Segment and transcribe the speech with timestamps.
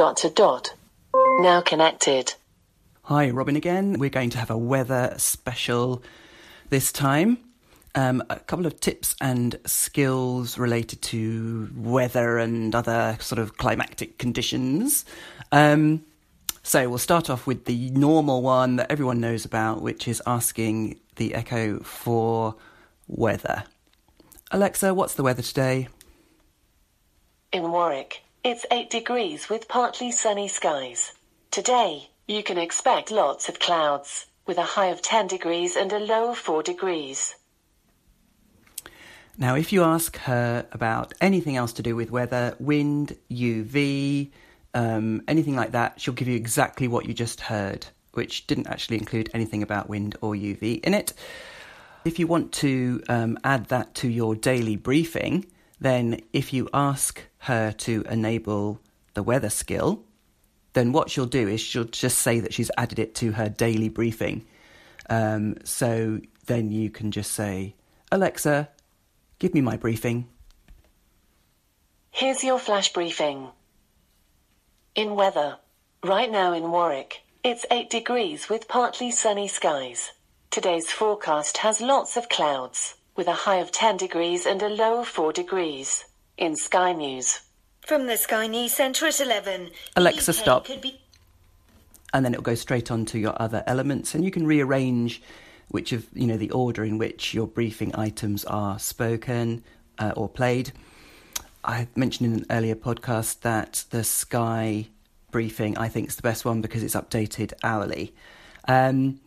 [0.00, 0.72] dot to dot.
[1.40, 2.32] Now connected.
[3.02, 3.98] Hi, Robin again.
[3.98, 6.02] We're going to have a weather special
[6.70, 7.36] this time.
[7.94, 14.16] Um, a couple of tips and skills related to weather and other sort of climatic
[14.16, 15.04] conditions.
[15.52, 16.02] Um,
[16.62, 20.98] so we'll start off with the normal one that everyone knows about, which is asking
[21.16, 22.54] the Echo for
[23.06, 23.64] weather.
[24.50, 25.88] Alexa, what's the weather today?
[27.52, 31.12] In Warwick, it's 8 degrees with partly sunny skies.
[31.50, 35.98] Today, you can expect lots of clouds, with a high of 10 degrees and a
[35.98, 37.34] low of 4 degrees.
[39.36, 44.30] Now, if you ask her about anything else to do with weather, wind, UV,
[44.72, 48.96] um, anything like that, she'll give you exactly what you just heard, which didn't actually
[48.96, 51.12] include anything about wind or UV in it.
[52.06, 55.46] If you want to um, add that to your daily briefing,
[55.80, 58.80] then if you ask her to enable
[59.14, 60.04] the weather skill,
[60.74, 63.88] then what she'll do is she'll just say that she's added it to her daily
[63.88, 64.44] briefing.
[65.08, 67.74] Um, so then you can just say,
[68.12, 68.68] Alexa,
[69.38, 70.28] give me my briefing.
[72.10, 73.48] Here's your flash briefing.
[74.94, 75.58] In weather.
[76.04, 80.12] Right now in Warwick, it's 8 degrees with partly sunny skies.
[80.50, 85.00] Today's forecast has lots of clouds, with a high of 10 degrees and a low
[85.00, 86.06] of 4 degrees.
[86.38, 87.40] In Sky News.
[87.82, 89.72] From the Sky News Centre at 11.
[89.94, 90.64] Alexa, UK stop.
[90.64, 90.98] Could be...
[92.14, 95.20] and then it'll go straight on to your other elements and you can rearrange
[95.68, 99.62] which of you know the order in which your briefing items are spoken
[99.98, 100.72] uh, or played
[101.62, 104.86] i mentioned in an earlier podcast that the sky
[105.30, 108.14] briefing i think is the best one because it's updated hourly
[108.66, 109.20] um,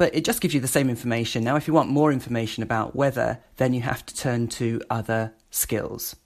[0.00, 2.96] but it just gives you the same information now if you want more information about
[2.96, 6.16] weather then you have to turn to other skills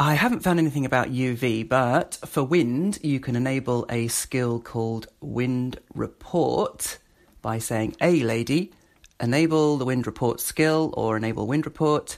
[0.00, 5.08] I haven't found anything about UV, but for wind, you can enable a skill called
[5.20, 6.98] Wind Report
[7.42, 8.72] by saying, Hey, lady,
[9.18, 12.16] enable the Wind Report skill or enable Wind Report.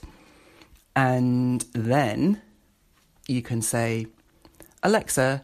[0.95, 2.43] And then
[3.27, 4.05] you can say,
[4.83, 5.43] Alexa,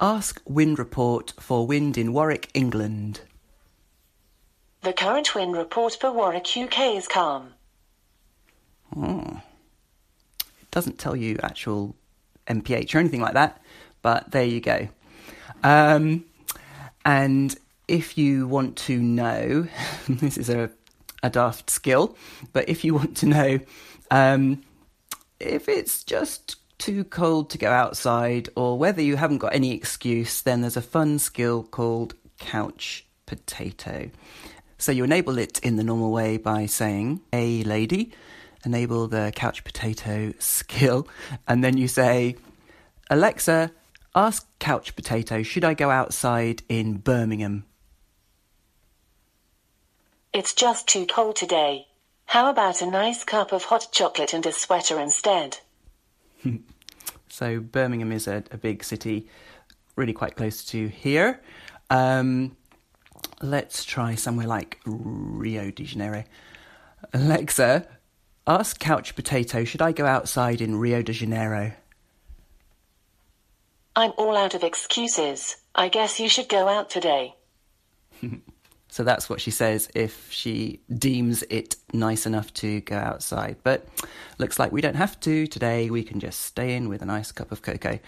[0.00, 3.20] ask Wind Report for wind in Warwick, England.
[4.86, 7.54] The current wind report for Warwick, UK is calm.
[8.96, 9.42] It
[10.70, 11.96] doesn't tell you actual
[12.46, 13.60] MPH or anything like that,
[14.00, 14.86] but there you go.
[15.64, 16.24] Um,
[17.04, 17.52] and
[17.88, 19.66] if you want to know,
[20.08, 20.70] this is a,
[21.20, 22.16] a daft skill,
[22.52, 23.58] but if you want to know
[24.12, 24.62] um,
[25.40, 30.42] if it's just too cold to go outside or whether you haven't got any excuse,
[30.42, 34.10] then there's a fun skill called couch potato.
[34.78, 38.12] So you enable it in the normal way by saying, Hey lady,
[38.64, 41.08] enable the couch potato skill,
[41.48, 42.36] and then you say,
[43.08, 43.70] Alexa,
[44.14, 47.64] ask couch potato, should I go outside in Birmingham?
[50.32, 51.86] It's just too cold today.
[52.26, 55.58] How about a nice cup of hot chocolate and a sweater instead?
[57.28, 59.28] So Birmingham is a, a big city,
[59.94, 61.42] really quite close to here.
[61.90, 62.56] Um,
[63.40, 66.24] let's try somewhere like Rio de Janeiro.
[67.12, 67.86] Alexa,
[68.46, 71.72] ask Couch Potato, should I go outside in Rio de Janeiro?
[73.94, 75.56] I'm all out of excuses.
[75.74, 77.34] I guess you should go out today.
[78.96, 83.56] So that's what she says if she deems it nice enough to go outside.
[83.62, 83.86] But
[84.38, 85.90] looks like we don't have to today.
[85.90, 87.98] We can just stay in with a nice cup of cocoa.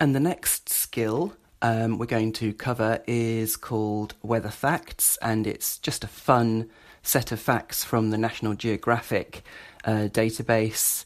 [0.00, 5.78] And the next skill um, we're going to cover is called Weather Facts, and it's
[5.78, 6.70] just a fun
[7.02, 9.42] set of facts from the National Geographic
[9.84, 11.04] uh, database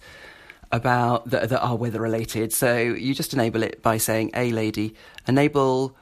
[0.71, 2.53] about that, that are weather related.
[2.53, 4.95] So you just enable it by saying, "Hey, lady,
[5.27, 5.97] enable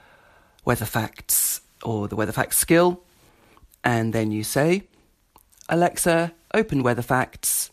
[0.64, 3.02] weather facts or the weather facts skill,"
[3.84, 4.84] and then you say,
[5.68, 7.70] "Alexa, open weather facts."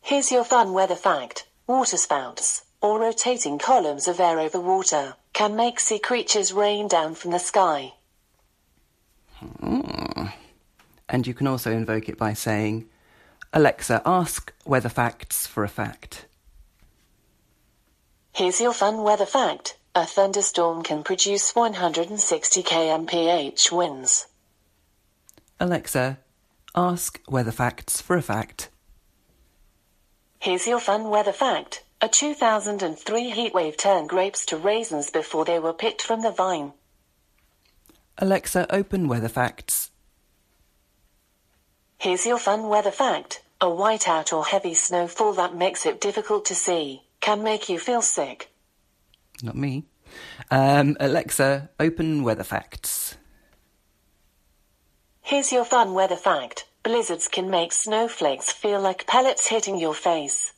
[0.00, 1.46] Here's your fun weather fact.
[1.66, 7.14] Water spouts, or rotating columns of air over water, can make sea creatures rain down
[7.14, 7.94] from the sky.
[9.36, 10.26] Hmm.
[11.08, 12.88] And you can also invoke it by saying,
[13.52, 16.26] Alexa, ask weather facts for a fact.
[18.34, 19.76] Here's your fun weather fact.
[19.94, 24.26] A thunderstorm can produce 160 kmph winds.
[25.60, 26.18] Alexa,
[26.74, 28.70] ask weather facts for a fact.
[30.38, 31.81] Here's your fun weather fact.
[32.04, 36.72] A 2003 heatwave turned grapes to raisins before they were picked from the vine.
[38.18, 39.92] Alexa, open weather facts.
[41.98, 43.44] Here's your fun weather fact.
[43.60, 48.02] A whiteout or heavy snowfall that makes it difficult to see can make you feel
[48.02, 48.50] sick.
[49.40, 49.84] Not me.
[50.50, 53.16] Um, Alexa, open weather facts.
[55.20, 56.66] Here's your fun weather fact.
[56.82, 60.51] Blizzards can make snowflakes feel like pellets hitting your face.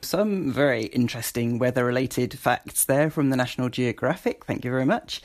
[0.00, 4.44] Some very interesting weather related facts there from the National Geographic.
[4.44, 5.20] Thank you very much.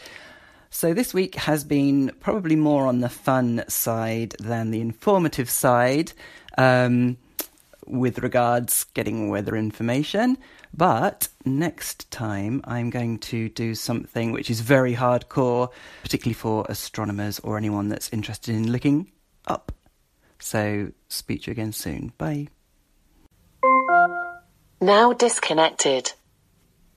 [0.70, 6.14] So, this week has been probably more on the fun side than the informative side
[6.58, 7.18] um,
[7.86, 10.38] with regards getting weather information.
[10.76, 15.72] But next time, I'm going to do something which is very hardcore,
[16.02, 19.12] particularly for astronomers or anyone that's interested in looking
[19.46, 19.72] up.
[20.40, 22.14] So, speak to you again soon.
[22.18, 22.48] Bye.
[24.84, 26.12] Now disconnected.